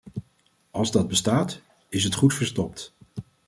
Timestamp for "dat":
0.91-1.07